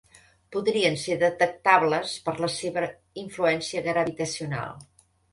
[0.53, 2.85] Podrien ser detectables per la seva
[3.25, 4.73] influència gravitacional.